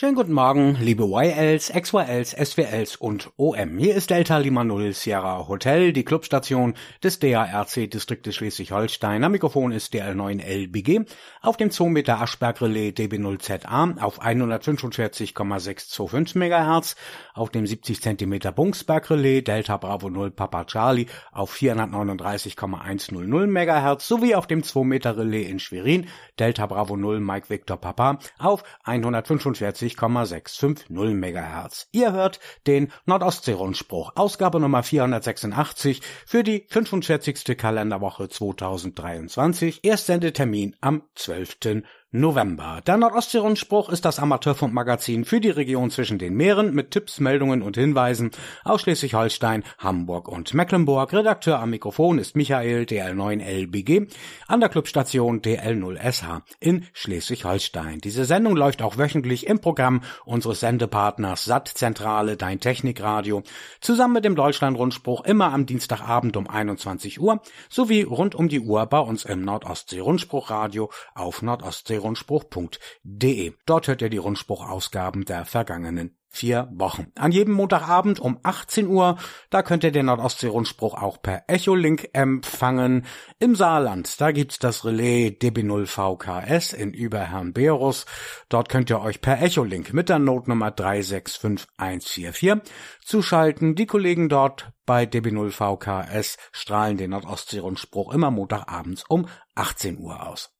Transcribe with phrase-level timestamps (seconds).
[0.00, 3.76] Schönen guten Morgen, liebe YLs, XYLs, SWLs und OM.
[3.76, 6.72] Hier ist Delta Lima Null Sierra Hotel, die Clubstation
[7.04, 9.22] des DARC Distriktes Schleswig-Holstein.
[9.22, 11.04] Am Mikrofon ist DL9LBG
[11.42, 16.96] auf dem 2 Meter Aschberg Relais DB0ZA auf 145,625 MHz,
[17.34, 24.34] auf dem 70 cm Bungsberg Relais Delta Bravo 0 Papa Charlie auf 439,100 MHz sowie
[24.34, 26.06] auf dem 2 Meter Relais in Schwerin
[26.38, 31.88] Delta Bravo 0 Mike Victor Papa auf 145 90,650 MHz.
[31.92, 37.56] Ihr hört den Nordostsee-Rundspruch, Ausgabe Nummer 486 für die 45.
[37.56, 39.80] Kalenderwoche 2023.
[39.82, 41.82] Erstsendetermin am 12.
[42.12, 42.80] November.
[42.88, 47.76] Der Nordostsee-Rundspruch ist das Amateurfunkmagazin für die Region zwischen den Meeren mit Tipps, Meldungen und
[47.76, 48.32] Hinweisen
[48.64, 51.12] aus Schleswig-Holstein, Hamburg und Mecklenburg.
[51.12, 54.08] Redakteur am Mikrofon ist Michael DL9LBG
[54.48, 58.00] an der Clubstation DL0SH in Schleswig-Holstein.
[58.00, 63.44] Diese Sendung läuft auch wöchentlich im Programm unseres Sendepartners Sattzentrale Dein Technikradio
[63.80, 68.84] zusammen mit dem Deutschland-Rundspruch immer am Dienstagabend um 21 Uhr sowie rund um die Uhr
[68.86, 73.52] bei uns im Nordostsee-Rundspruchradio auf Nordostsee rundspruch.de.
[73.66, 77.08] Dort hört ihr die Rundspruchausgaben der vergangenen vier Wochen.
[77.16, 79.18] An jedem Montagabend um 18 Uhr,
[79.50, 83.04] da könnt ihr den Nordostsee-Rundspruch auch per Echolink empfangen.
[83.40, 88.06] Im Saarland, da gibt's das Relais DB0VKS in Überherrn-Beerus.
[88.48, 92.72] Dort könnt ihr euch per Echolink mit der Notnummer 365144
[93.04, 93.74] zuschalten.
[93.74, 100.59] Die Kollegen dort bei DB0VKS strahlen den Nordostsee-Rundspruch immer Montagabends um 18 Uhr aus.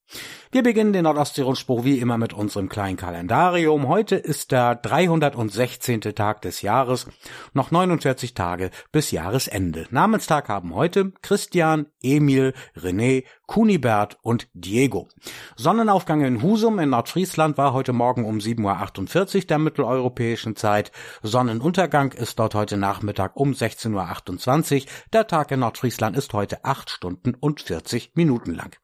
[0.52, 3.86] Wir beginnen den Nordostsee-Rundspruch wie immer mit unserem kleinen Kalendarium.
[3.86, 6.00] Heute ist der 316.
[6.00, 7.06] Tag des Jahres,
[7.52, 9.86] noch 49 Tage bis Jahresende.
[9.90, 15.06] Namenstag haben heute Christian, Emil, René, Kunibert und Diego.
[15.54, 20.90] Sonnenaufgang in Husum in Nordfriesland war heute Morgen um 7.48 Uhr der mitteleuropäischen Zeit.
[21.22, 24.88] Sonnenuntergang ist dort heute Nachmittag um 16.28 Uhr.
[25.12, 28.76] Der Tag in Nordfriesland ist heute 8 Stunden und 40 Minuten lang.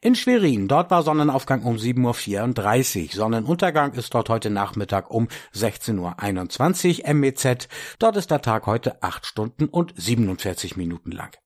[0.00, 3.08] In Schwerin, dort war Sonnenaufgang um 7.34 Uhr.
[3.12, 7.68] Sonnenuntergang ist dort heute Nachmittag um 16.21 Uhr MEZ.
[7.98, 11.36] Dort ist der Tag heute 8 Stunden und 47 Minuten lang.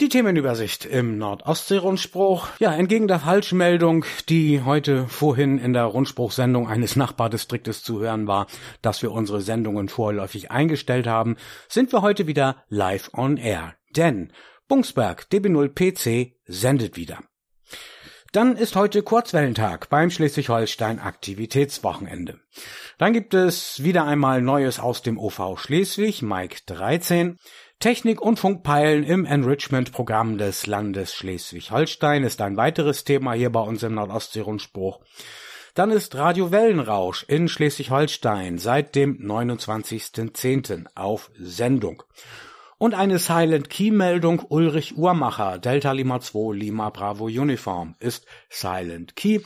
[0.00, 2.48] Die Themenübersicht im Nordostsee-Rundspruch.
[2.58, 8.48] Ja, entgegen der Falschmeldung, die heute vorhin in der Rundspruchsendung eines Nachbardistriktes zu hören war,
[8.82, 11.36] dass wir unsere Sendungen vorläufig eingestellt haben,
[11.68, 13.74] sind wir heute wieder live on air.
[13.96, 14.32] Denn
[14.66, 17.18] Bungsberg DB0PC sendet wieder.
[18.32, 22.40] Dann ist heute Kurzwellentag beim Schleswig-Holstein Aktivitätswochenende.
[22.98, 27.38] Dann gibt es wieder einmal Neues aus dem OV Schleswig, Mike 13.
[27.78, 33.82] Technik und Funkpeilen im Enrichment-Programm des Landes Schleswig-Holstein ist ein weiteres Thema hier bei uns
[33.82, 35.00] im Nordostsee-Rundspruch.
[35.74, 40.86] Dann ist Radio Wellenrausch in Schleswig-Holstein seit dem 29.10.
[40.94, 42.02] auf Sendung
[42.84, 49.16] und eine Silent Key Meldung Ulrich Uhrmacher Delta Lima 2 Lima Bravo Uniform ist Silent
[49.16, 49.40] Key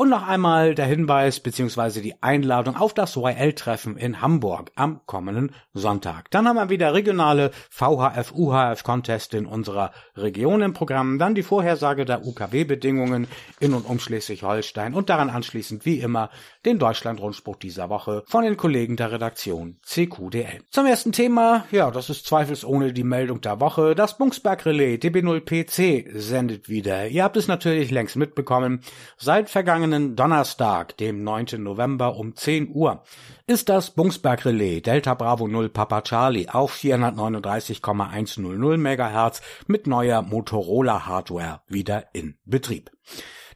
[0.00, 2.00] und noch einmal der Hinweis bzw.
[2.00, 6.30] die Einladung auf das YL-Treffen in Hamburg am kommenden Sonntag.
[6.30, 11.18] Dann haben wir wieder regionale VHF, UHF-Contest in unserer Region im Programm.
[11.18, 13.26] Dann die Vorhersage der UKW-Bedingungen
[13.58, 16.30] in und um Schleswig-Holstein und daran anschließend wie immer
[16.64, 20.60] den Deutschland-Rundspruch dieser Woche von den Kollegen der Redaktion CQDL.
[20.70, 23.96] Zum ersten Thema, ja, das ist zweifelsohne die Meldung der Woche.
[23.96, 27.08] Das Bungsberg Relais DB0PC sendet wieder.
[27.08, 28.82] Ihr habt es natürlich längst mitbekommen.
[29.16, 31.62] Seit vergangenen vergangenen Donnerstag, dem 9.
[31.62, 33.02] November um 10 Uhr,
[33.46, 41.06] ist das Bungsberg Relais Delta Bravo 0 Papa Charlie auf 439,100 MHz mit neuer Motorola
[41.06, 42.90] Hardware wieder in Betrieb.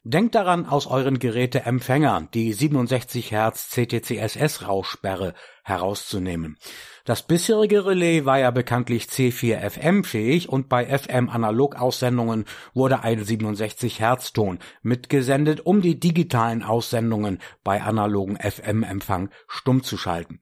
[0.03, 5.33] Denkt daran, aus euren Geräteempfängern die 67 Hertz CTCSS Rauschsperre
[5.63, 6.57] herauszunehmen.
[7.05, 13.99] Das bisherige Relais war ja bekanntlich C4FM fähig und bei FM Analogaussendungen wurde ein 67
[13.99, 20.39] Hertz Ton mitgesendet, um die digitalen Aussendungen bei analogen FM Empfang stumm zu schalten.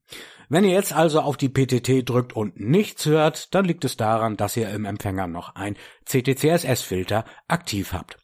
[0.52, 4.36] Wenn ihr jetzt also auf die PTT drückt und nichts hört, dann liegt es daran,
[4.36, 8.18] dass ihr im Empfänger noch ein CTCSS-Filter aktiv habt.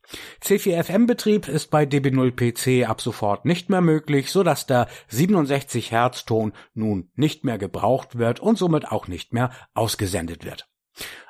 [0.43, 6.51] C4FM-Betrieb ist bei DB0PC ab sofort nicht mehr möglich, so dass der 67 Hertz Ton
[6.73, 10.67] nun nicht mehr gebraucht wird und somit auch nicht mehr ausgesendet wird.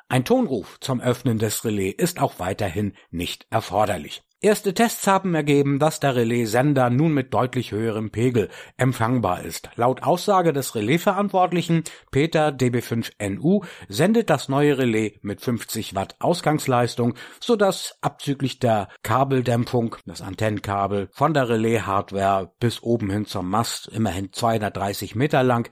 [0.08, 4.24] Ein Tonruf zum Öffnen des Relais ist auch weiterhin nicht erforderlich.
[4.40, 9.68] Erste Tests haben ergeben, dass der Relais-Sender nun mit deutlich höherem Pegel empfangbar ist.
[9.74, 11.82] Laut Aussage des Relais-Verantwortlichen
[12.12, 20.22] Peter DB5NU sendet das neue Relais mit 50 Watt Ausgangsleistung, sodass abzüglich der Kabeldämpfung das
[20.22, 25.68] Antennenkabel von der Relais-Hardware bis oben hin zum Mast immerhin 230 Meter lang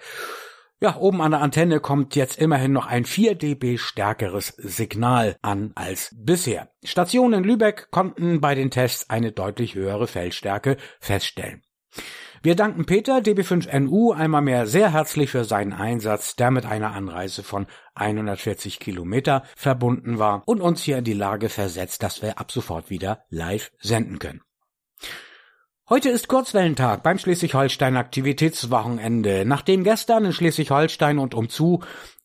[0.81, 5.73] ja, oben an der Antenne kommt jetzt immerhin noch ein 4 dB stärkeres Signal an
[5.75, 6.69] als bisher.
[6.85, 11.63] Stationen in Lübeck konnten bei den Tests eine deutlich höhere Feldstärke feststellen.
[12.43, 17.43] Wir danken Peter DB5NU einmal mehr sehr herzlich für seinen Einsatz, der mit einer Anreise
[17.43, 22.53] von 140 Kilometer verbunden war und uns hier in die Lage versetzt, dass wir ab
[22.53, 24.43] sofort wieder live senden können.
[25.89, 29.45] Heute ist Kurzwellentag beim Schleswig-Holstein Aktivitätswochenende.
[29.47, 31.79] Nachdem gestern in Schleswig-Holstein und umzu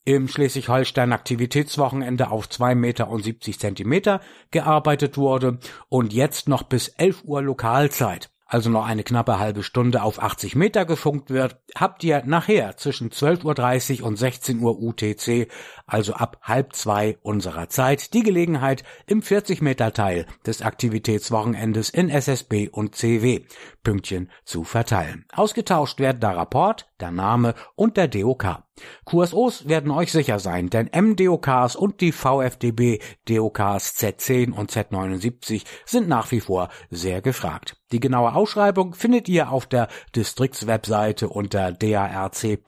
[0.04, 4.20] im Schleswig-Holstein Aktivitätswochenende auf zwei Meter und 70 Zentimeter
[4.50, 10.02] gearbeitet wurde und jetzt noch bis 11 Uhr Lokalzeit also noch eine knappe halbe Stunde
[10.02, 15.48] auf 80 Meter gefunkt wird, habt ihr nachher zwischen 12.30 Uhr und 16 Uhr UTC,
[15.86, 22.10] also ab halb zwei unserer Zeit, die Gelegenheit, im 40 Meter Teil des Aktivitätswochenendes in
[22.10, 23.46] SSB und CW
[23.82, 25.24] Pünktchen zu verteilen.
[25.32, 28.62] Ausgetauscht werden der Rapport, der Name und der DOK.
[29.04, 36.08] QSOs werden euch sicher sein, denn MDOKs und die VFDB DOKs Z10 und Z79 sind
[36.08, 37.76] nach wie vor sehr gefragt.
[37.92, 42.62] Die genaue Ausschreibung findet ihr auf der Distriktswebseite unter darc.de-m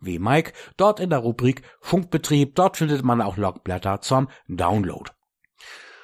[0.00, 5.10] wie Mike, dort in der Rubrik Funkbetrieb, dort findet man auch Logblätter zum Download.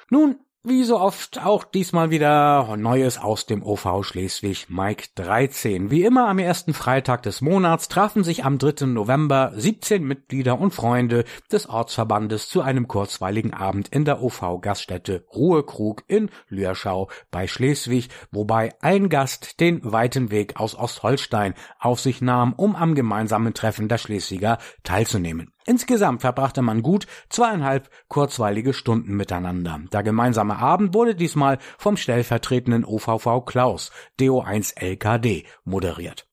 [0.09, 5.91] Nun wie so oft auch diesmal wieder Neues aus dem OV Schleswig Mike 13.
[5.91, 8.87] Wie immer am ersten Freitag des Monats trafen sich am 3.
[8.87, 15.25] November 17 Mitglieder und Freunde des Ortsverbandes zu einem kurzweiligen Abend in der OV Gaststätte
[15.33, 22.21] Ruhekrug in Lürschau bei Schleswig, wobei ein Gast den weiten Weg aus Ostholstein auf sich
[22.21, 25.54] nahm, um am gemeinsamen Treffen der Schleswiger teilzunehmen.
[25.65, 29.79] Insgesamt verbrachte man gut zweieinhalb kurzweilige Stunden miteinander.
[29.91, 36.27] Der gemeinsame Abend wurde diesmal vom stellvertretenden OVV Klaus, DO1 LKD, moderiert.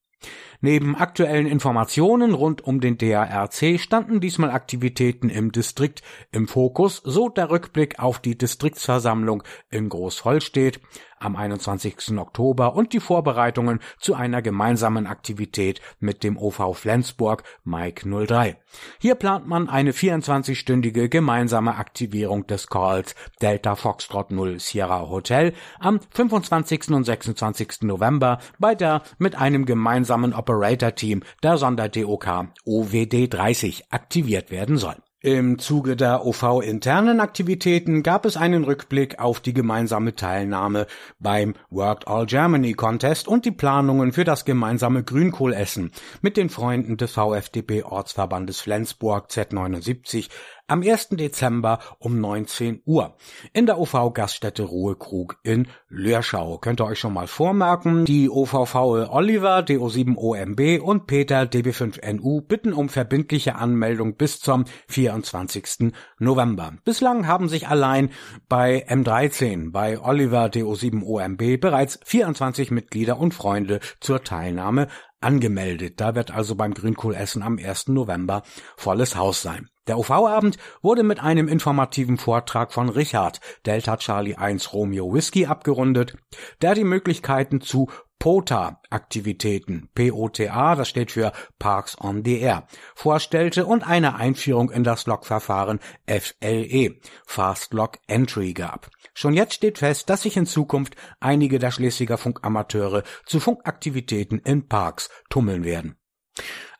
[0.64, 7.28] Neben aktuellen Informationen rund um den DARC standen diesmal Aktivitäten im Distrikt im Fokus, so
[7.28, 10.78] der Rückblick auf die Distriktsversammlung in Großholstedt,
[11.24, 12.18] am 21.
[12.18, 18.56] Oktober und die Vorbereitungen zu einer gemeinsamen Aktivität mit dem OV Flensburg Mike 03.
[18.98, 26.00] Hier plant man eine 24-stündige gemeinsame Aktivierung des Calls Delta Foxtrot 0 Sierra Hotel am
[26.10, 26.90] 25.
[26.90, 27.82] und 26.
[27.82, 34.96] November, bei der mit einem gemeinsamen Operator-Team der Sonder-DOK OWD 30 aktiviert werden soll.
[35.24, 40.88] Im Zuge der OV-internen Aktivitäten gab es einen Rückblick auf die gemeinsame Teilnahme
[41.20, 45.92] beim Worked All Germany Contest und die Planungen für das gemeinsame Grünkohlessen
[46.22, 50.28] mit den Freunden des VfDB Ortsverbandes Flensburg Z79
[50.66, 51.10] am 1.
[51.10, 53.16] Dezember um 19 Uhr
[53.52, 56.58] in der OV-Gaststätte Ruhekrug in Lörschau.
[56.58, 58.04] Könnt ihr euch schon mal vormerken.
[58.04, 58.74] Die OVV
[59.10, 65.92] Oliver, DO7OMB und Peter, DB5NU bitten um verbindliche Anmeldung bis zum 24.
[66.18, 66.74] November.
[66.84, 68.10] Bislang haben sich allein
[68.48, 74.88] bei M13, bei Oliver, DO7OMB bereits 24 Mitglieder und Freunde zur Teilnahme
[75.22, 76.00] angemeldet.
[76.00, 77.88] Da wird also beim Grünkohlessen am 1.
[77.88, 78.42] November
[78.76, 79.68] volles Haus sein.
[79.88, 86.16] Der UV-Abend wurde mit einem informativen Vortrag von Richard, Delta Charlie 1 Romeo Whisky abgerundet,
[86.60, 87.88] der die Möglichkeiten zu
[88.22, 95.06] POTA-Aktivitäten, POTA, das steht für Parks on the Air, vorstellte und eine Einführung in das
[95.06, 98.90] Logverfahren FLE, Fast Log Entry gab.
[99.12, 104.68] Schon jetzt steht fest, dass sich in Zukunft einige der Schleswiger Funkamateure zu Funkaktivitäten in
[104.68, 105.96] Parks tummeln werden.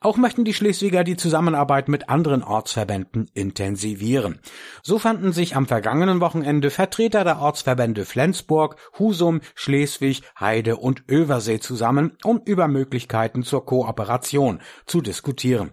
[0.01, 4.41] Auch möchten die Schleswiger die Zusammenarbeit mit anderen Ortsverbänden intensivieren.
[4.83, 11.61] So fanden sich am vergangenen Wochenende Vertreter der Ortsverbände Flensburg, Husum, Schleswig, Heide und Översee
[11.61, 15.73] zusammen, um über Möglichkeiten zur Kooperation zu diskutieren.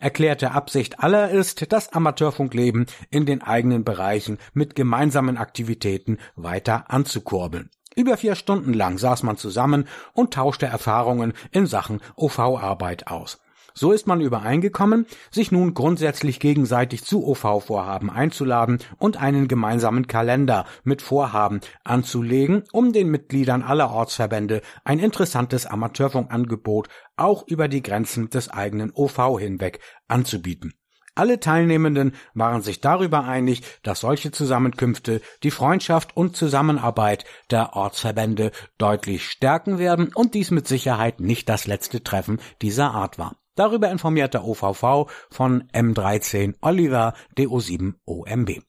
[0.00, 7.70] Erklärte Absicht aller ist, das Amateurfunkleben in den eigenen Bereichen mit gemeinsamen Aktivitäten weiter anzukurbeln.
[7.96, 13.38] Über vier Stunden lang saß man zusammen und tauschte Erfahrungen in Sachen OV-Arbeit aus.
[13.74, 20.66] So ist man übereingekommen, sich nun grundsätzlich gegenseitig zu OV-Vorhaben einzuladen und einen gemeinsamen Kalender
[20.84, 28.28] mit Vorhaben anzulegen, um den Mitgliedern aller Ortsverbände ein interessantes Amateurfunkangebot auch über die Grenzen
[28.28, 30.74] des eigenen OV hinweg anzubieten.
[31.14, 38.50] Alle Teilnehmenden waren sich darüber einig, dass solche Zusammenkünfte die Freundschaft und Zusammenarbeit der Ortsverbände
[38.78, 43.36] deutlich stärken werden und dies mit Sicherheit nicht das letzte Treffen dieser Art war.
[43.56, 48.62] Darüber informiert der OVV von M13 Oliver DO7 OMB.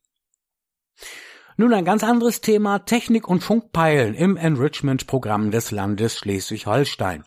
[1.56, 7.24] Nun ein ganz anderes Thema, Technik und Funkpeilen im Enrichment-Programm des Landes Schleswig-Holstein.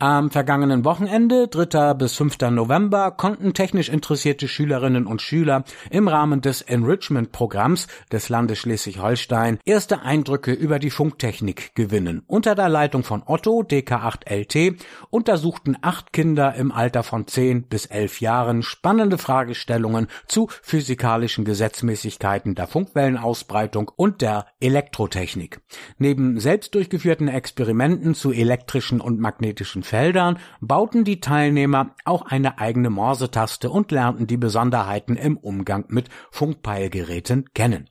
[0.00, 1.94] Am vergangenen Wochenende, 3.
[1.94, 2.38] bis 5.
[2.52, 10.02] November, konnten technisch interessierte Schülerinnen und Schüler im Rahmen des Enrichment-Programms des Landes Schleswig-Holstein erste
[10.02, 12.22] Eindrücke über die Funktechnik gewinnen.
[12.28, 14.76] Unter der Leitung von Otto, DK8LT,
[15.10, 22.54] untersuchten acht Kinder im Alter von 10 bis 11 Jahren spannende Fragestellungen zu physikalischen Gesetzmäßigkeiten
[22.54, 25.60] der Funkwellenausbreitung und der Elektrotechnik.
[25.98, 32.90] Neben selbst durchgeführten Experimenten zu elektrischen und magnetischen Feldern bauten die Teilnehmer auch eine eigene
[32.90, 37.88] Morsetaste und lernten die Besonderheiten im Umgang mit Funkpeilgeräten kennen.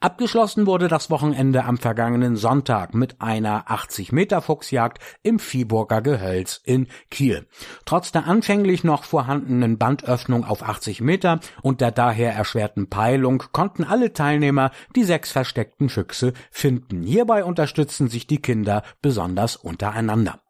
[0.00, 6.60] Abgeschlossen wurde das Wochenende am vergangenen Sonntag mit einer 80 Meter Fuchsjagd im Viehburger Gehölz
[6.64, 7.46] in Kiel.
[7.84, 13.84] Trotz der anfänglich noch vorhandenen Bandöffnung auf 80 Meter und der daher erschwerten Peilung konnten
[13.84, 17.04] alle Teilnehmer die sechs versteckten Füchse finden.
[17.04, 20.40] Hierbei unterstützten sich die Kinder besonders untereinander.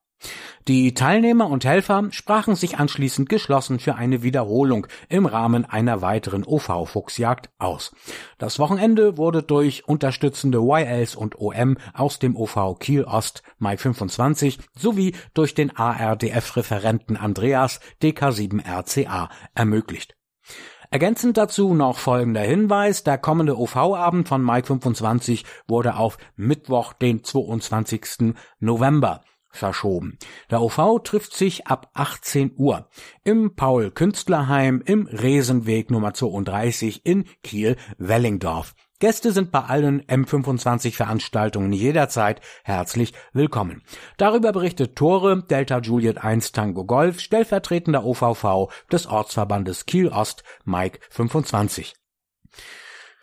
[0.68, 6.44] Die Teilnehmer und Helfer sprachen sich anschließend geschlossen für eine Wiederholung im Rahmen einer weiteren
[6.44, 7.92] OV-Fuchsjagd aus.
[8.38, 14.58] Das Wochenende wurde durch unterstützende YLs und OM aus dem OV Kiel Ost Mai 25
[14.76, 20.16] sowie durch den ARDF-Referenten Andreas DK7RCA ermöglicht.
[20.90, 23.04] Ergänzend dazu noch folgender Hinweis.
[23.04, 28.34] Der kommende OV-Abend von Mai 25 wurde auf Mittwoch, den 22.
[28.58, 30.18] November verschoben.
[30.50, 32.88] Der OV trifft sich ab 18 Uhr
[33.24, 38.74] im Paul-Künstlerheim im Resenweg Nummer 32 in Kiel-Wellingdorf.
[38.98, 43.82] Gäste sind bei allen M25-Veranstaltungen jederzeit herzlich willkommen.
[44.16, 51.00] Darüber berichtet Tore Delta Juliet 1 Tango Golf, stellvertretender OVV des Ortsverbandes Kiel Ost, Mike
[51.10, 51.94] 25.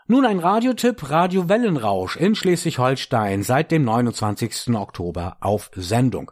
[0.06, 4.76] Nun ein Radiotipp, Radio Wellenrausch in Schleswig-Holstein seit dem 29.
[4.76, 6.32] Oktober auf Sendung.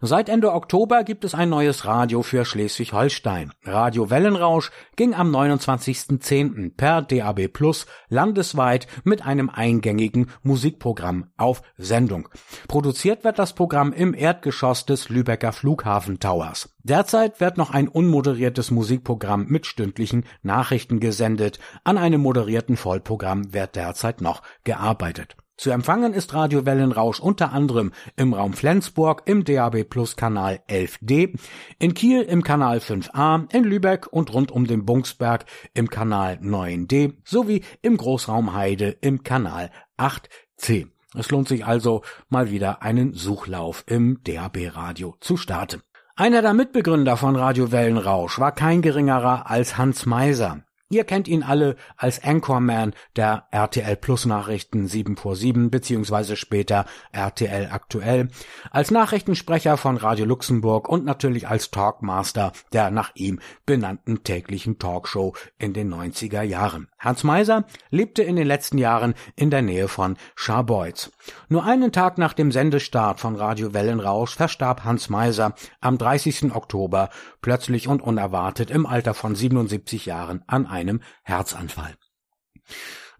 [0.00, 3.52] Seit Ende Oktober gibt es ein neues Radio für Schleswig-Holstein.
[3.62, 6.76] Radio Wellenrausch ging am 29.10.
[6.76, 12.28] per DAB Plus landesweit mit einem eingängigen Musikprogramm auf Sendung.
[12.66, 16.73] Produziert wird das Programm im Erdgeschoss des Lübecker Flughafen Towers.
[16.86, 21.58] Derzeit wird noch ein unmoderiertes Musikprogramm mit stündlichen Nachrichten gesendet.
[21.82, 25.34] An einem moderierten Vollprogramm wird derzeit noch gearbeitet.
[25.56, 31.38] Zu empfangen ist Radio Wellenrausch unter anderem im Raum Flensburg im DAB Plus Kanal 11D,
[31.78, 37.14] in Kiel im Kanal 5a, in Lübeck und rund um den Bungsberg im Kanal 9D
[37.24, 40.88] sowie im Großraum Heide im Kanal 8C.
[41.16, 45.80] Es lohnt sich also mal wieder einen Suchlauf im DAB Radio zu starten.
[46.16, 50.62] Einer der Mitbegründer von Radio Wellenrausch war kein geringerer als Hans Meiser.
[50.94, 56.86] Ihr kennt ihn alle als Anchorman der RTL Plus Nachrichten 7 vor 7 beziehungsweise später
[57.10, 58.28] RTL Aktuell,
[58.70, 65.34] als Nachrichtensprecher von Radio Luxemburg und natürlich als Talkmaster der nach ihm benannten täglichen Talkshow
[65.58, 66.86] in den 90er Jahren.
[67.00, 71.10] Hans Meiser lebte in den letzten Jahren in der Nähe von Scharbeutz.
[71.48, 76.54] Nur einen Tag nach dem Sendestart von Radio Wellenrausch verstarb Hans Meiser am 30.
[76.54, 77.10] Oktober
[77.42, 81.94] plötzlich und unerwartet im Alter von 77 Jahren an einem einem Herzanfall.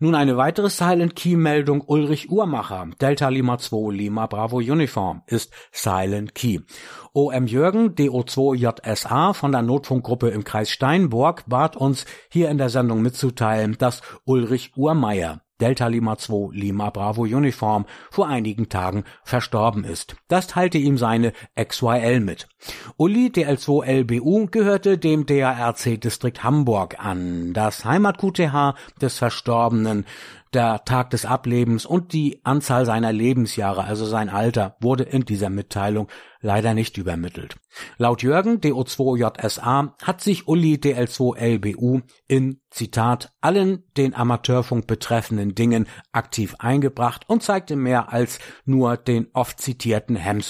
[0.01, 5.53] Nun eine weitere Silent Key Meldung Ulrich Uhrmacher, Delta Lima 2 Lima Bravo Uniform ist
[5.71, 6.61] Silent Key.
[7.13, 13.03] OM Jürgen, DO2JSA von der Notfunkgruppe im Kreis Steinburg bat uns hier in der Sendung
[13.03, 20.17] mitzuteilen, dass Ulrich Uhrmeier Delta Lima 2 Lima Bravo Uniform vor einigen Tagen verstorben ist.
[20.29, 22.49] Das teilte ihm seine XYL mit.
[22.97, 27.53] Uli DL2LBU gehörte dem DARC Distrikt Hamburg an.
[27.53, 30.07] Das Heimat QTH des Verstorbenen
[30.55, 35.51] der Tag des Ablebens und die Anzahl seiner Lebensjahre, also sein Alter, wurde in dieser
[35.51, 36.09] Mitteilung
[36.41, 37.57] leider nicht übermittelt.
[37.97, 46.55] Laut Jürgen DO2JSA hat sich Uli DL2LBU in Zitat allen den Amateurfunk betreffenden Dingen aktiv
[46.59, 50.41] eingebracht und zeigte mehr als nur den oft zitierten Ham.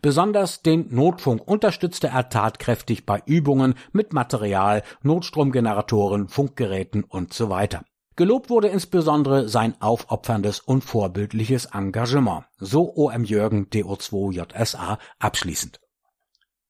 [0.00, 7.84] Besonders den Notfunk unterstützte er tatkräftig bei Übungen mit Material, Notstromgeneratoren, Funkgeräten und so weiter.
[8.16, 15.80] Gelobt wurde insbesondere sein aufopferndes und vorbildliches Engagement, so OM Jürgen DO2JSA abschließend.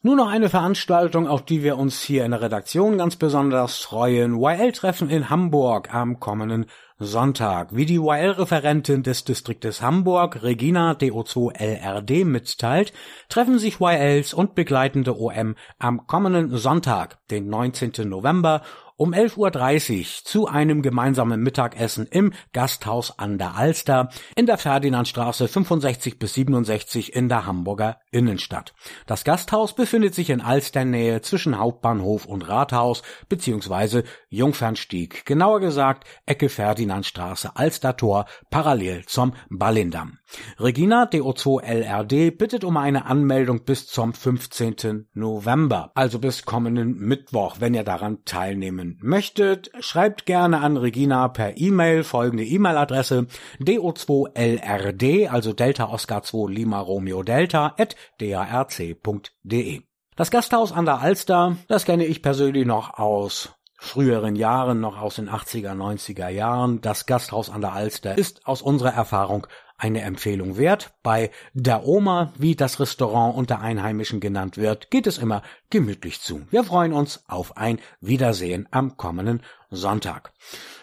[0.07, 4.39] Nur noch eine Veranstaltung, auf die wir uns hier in der Redaktion ganz besonders freuen.
[4.39, 6.67] YL-Treffen in Hamburg am kommenden
[6.99, 7.75] Sonntag.
[7.75, 12.93] Wie die YL-Referentin des Distriktes Hamburg, Regina DO2LRD, mitteilt,
[13.31, 18.07] treffen sich YLs und begleitende OM am kommenden Sonntag, den 19.
[18.07, 18.61] November
[18.97, 25.49] um 11.30 Uhr zu einem gemeinsamen Mittagessen im Gasthaus an der Alster in der Ferdinandstraße
[25.49, 28.73] 65 bis 67 in der Hamburger Innenstadt.
[29.07, 34.05] Das Gasthaus befindet sich in Alsternähe zwischen Hauptbahnhof und Rathaus bzw.
[34.29, 40.19] Jungfernstieg, genauer gesagt Ecke Ferdinandstraße Alstertor parallel zum Ballindamm.
[40.59, 45.09] Regina DO2LRD bittet um eine Anmeldung bis zum 15.
[45.15, 51.57] November, also bis kommenden Mittwoch, wenn ihr daran teilnehmen möchtet, schreibt gerne an Regina per
[51.57, 53.27] E-Mail folgende E-Mail-Adresse
[53.61, 59.83] do2lrd, also Delta Oscar 2 Lima Romeo Delta, at darc.de.
[60.17, 65.17] Das Gasthaus an der Alster, das kenne ich persönlich noch aus früheren Jahren, noch aus
[65.17, 66.81] den 80er, 90er Jahren.
[66.81, 70.95] Das Gasthaus an der Alster ist aus unserer Erfahrung eine Empfehlung wert.
[71.03, 76.43] Bei der Oma, wie das Restaurant unter Einheimischen genannt wird, geht es immer gemütlich zu.
[76.51, 80.33] Wir freuen uns auf ein Wiedersehen am kommenden Sonntag.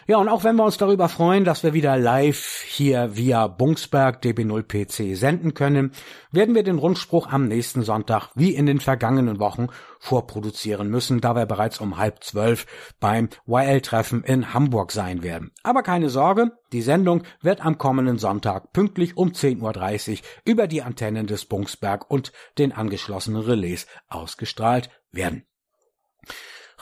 [0.06, 4.22] Ja, und auch wenn wir uns darüber freuen, dass wir wieder live hier via Bungsberg
[4.22, 5.92] DB0PC senden können,
[6.32, 9.68] werden wir den Rundspruch am nächsten Sonntag wie in den vergangenen Wochen
[10.00, 12.66] vorproduzieren müssen, da wir bereits um halb zwölf
[12.98, 15.52] beim YL-Treffen in Hamburg sein werden.
[15.62, 20.82] Aber keine Sorge, die Sendung wird am kommenden Sonntag pünktlich um 10.30 Uhr über die
[20.82, 25.46] Antennen des Bungsberg und den angeschlossenen Relais ausgestrahlt werden.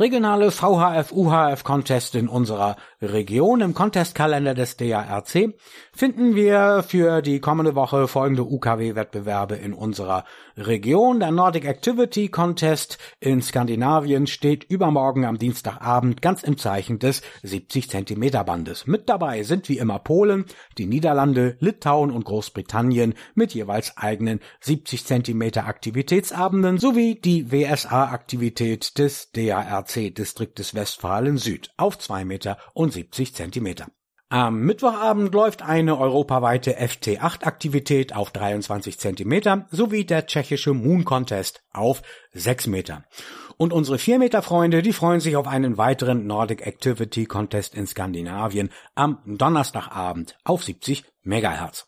[0.01, 3.61] Regionale VHF-UHF-Contest in unserer Region.
[3.61, 5.53] Im Contestkalender des DARC
[5.93, 10.25] finden wir für die kommende Woche folgende UKW-Wettbewerbe in unserer
[10.57, 11.21] Region.
[11.21, 17.91] Der Nordic Activity Contest in Skandinavien steht übermorgen am Dienstagabend ganz im Zeichen des 70
[17.91, 18.87] Zentimeter Bandes.
[18.87, 20.47] Mit dabei sind wie immer Polen,
[20.79, 29.31] die Niederlande, Litauen und Großbritannien mit jeweils eigenen 70 Zentimeter Aktivitätsabenden sowie die WSA-Aktivität des
[29.91, 33.89] DARC-Distriktes Westfalen Süd auf 2 Meter und 70 Zentimeter.
[34.29, 42.03] Am Mittwochabend läuft eine europaweite FT8-Aktivität auf 23 Zentimeter sowie der tschechische Moon Contest auf
[42.33, 43.05] 6 Meter.
[43.57, 47.89] Und unsere 4 Meter Freunde, die freuen sich auf einen weiteren Nordic Activity Contest in
[47.89, 51.87] Skandinavien am Donnerstagabend auf 70 Megahertz.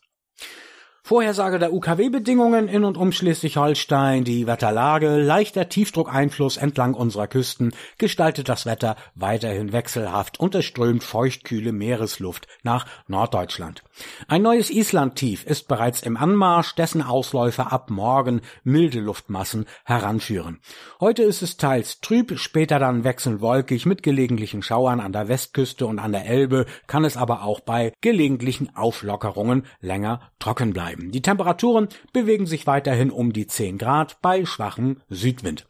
[1.05, 8.47] Vorhersage der UKW-Bedingungen in und um Schleswig-Holstein, die Wetterlage, leichter Tiefdruckeinfluss entlang unserer Küsten gestaltet
[8.47, 13.83] das Wetter weiterhin wechselhaft und es strömt feuchtkühle Meeresluft nach Norddeutschland.
[14.29, 20.61] Ein neues Island-Tief ist bereits im Anmarsch, dessen Ausläufer ab morgen milde Luftmassen heranführen.
[21.01, 25.85] Heute ist es teils trüb, später dann wechselnd wolkig mit gelegentlichen Schauern an der Westküste
[25.85, 31.11] und an der Elbe, kann es aber auch bei gelegentlichen Auflockerungen länger trocken bleiben bleiben.
[31.11, 35.65] Die Temperaturen bewegen sich weiterhin um die 10 Grad bei schwachem Südwind.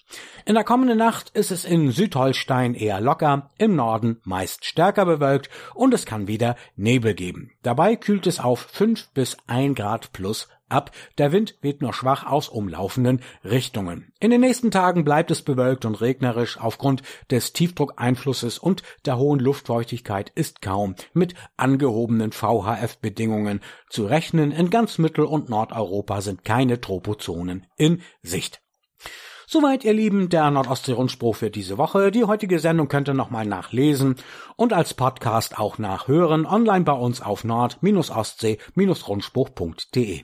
[0.45, 5.49] In der kommenden Nacht ist es in Südholstein eher locker, im Norden meist stärker bewölkt
[5.73, 7.51] und es kann wieder Nebel geben.
[7.63, 10.91] Dabei kühlt es auf 5 bis 1 Grad plus ab.
[11.17, 14.11] Der Wind weht nur schwach aus umlaufenden Richtungen.
[14.19, 16.57] In den nächsten Tagen bleibt es bewölkt und regnerisch.
[16.57, 24.51] Aufgrund des Tiefdruckeinflusses und der hohen Luftfeuchtigkeit ist kaum mit angehobenen VHF-Bedingungen zu rechnen.
[24.51, 28.63] In ganz Mittel- und Nordeuropa sind keine Tropozonen in Sicht.
[29.45, 32.09] Soweit, ihr Lieben, der Nordostsee-Rundspruch für diese Woche.
[32.09, 34.15] Die heutige Sendung könnt ihr nochmal nachlesen
[34.55, 40.23] und als Podcast auch nachhören, online bei uns auf nord-ostsee-rundspruch.de.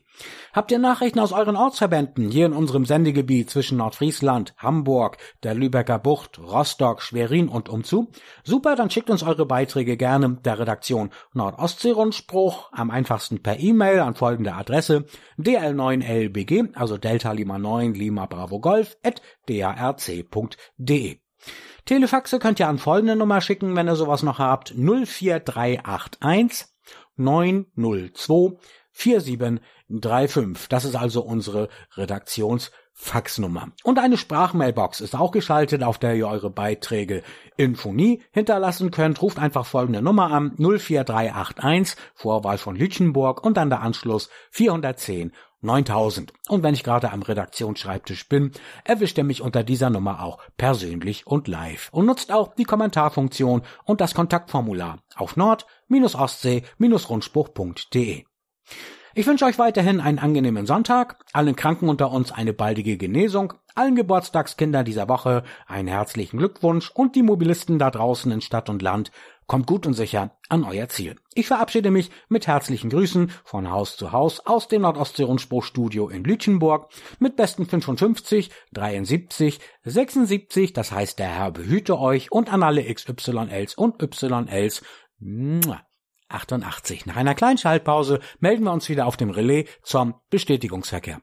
[0.53, 5.99] Habt ihr Nachrichten aus euren Ortsverbänden hier in unserem Sendegebiet zwischen Nordfriesland, Hamburg, der Lübecker
[5.99, 8.11] Bucht, Rostock, Schwerin und umzu?
[8.43, 14.15] Super, dann schickt uns eure Beiträge gerne der Redaktion Nordostsee-Rundspruch am einfachsten per E-Mail an
[14.15, 15.05] folgende Adresse
[15.37, 21.19] dl9lbg, also Delta Lima 9 Lima Bravo Golf, at darc.de.
[21.85, 24.69] Telefaxe könnt ihr an folgende Nummer schicken, wenn ihr sowas noch habt.
[24.75, 26.67] 04381
[27.15, 28.57] 902
[28.99, 30.67] 4735.
[30.67, 33.69] Das ist also unsere Redaktionsfaxnummer.
[33.83, 37.23] Und eine Sprachmailbox ist auch geschaltet, auf der ihr eure Beiträge
[37.55, 39.21] in Phonie hinterlassen könnt.
[39.21, 45.31] Ruft einfach folgende Nummer an 04381, Vorwahl von Lütchenburg und dann der Anschluss 410
[45.61, 46.31] 9000.
[46.47, 48.53] Und wenn ich gerade am Redaktionsschreibtisch bin,
[48.85, 53.63] erwischt er mich unter dieser Nummer auch persönlich und live und nutzt auch die Kommentarfunktion
[53.83, 58.28] und das Kontaktformular auf nord-ostsee-rundspruch.de.
[59.15, 63.95] Ich wünsche euch weiterhin einen angenehmen Sonntag, allen Kranken unter uns eine baldige Genesung, allen
[63.95, 69.11] Geburtstagskindern dieser Woche einen herzlichen Glückwunsch und die Mobilisten da draußen in Stadt und Land
[69.47, 71.15] kommt gut und sicher an euer Ziel.
[71.33, 76.91] Ich verabschiede mich mit herzlichen Grüßen von Haus zu Haus aus dem Nordostsee-Rundspruchstudio in Lütchenburg
[77.17, 83.73] mit besten 55, 73, 76, das heißt der Herr behüte euch und an alle XYLs
[83.75, 84.83] und YLs.
[86.29, 87.05] 88.
[87.05, 91.19] Nach einer kleinen Schaltpause melden wir uns wieder auf dem Relais zum Bestätigungsverkehr.